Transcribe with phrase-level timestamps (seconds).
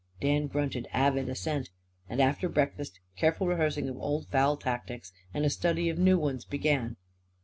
[0.19, 1.69] Dan grunted avid assent.
[2.09, 6.43] And after breakfast careful rehearsing of old foul tactics and a study of new ones
[6.43, 6.97] began.